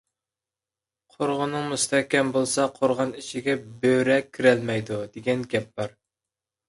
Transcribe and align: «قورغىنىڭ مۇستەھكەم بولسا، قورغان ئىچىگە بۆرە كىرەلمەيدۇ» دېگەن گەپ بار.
«قورغىنىڭ 1.15 1.67
مۇستەھكەم 1.73 2.31
بولسا، 2.37 2.65
قورغان 2.79 3.13
ئىچىگە 3.19 3.55
بۆرە 3.85 4.17
كىرەلمەيدۇ» 4.39 4.99
دېگەن 5.19 5.45
گەپ 5.55 5.69
بار. 5.77 5.95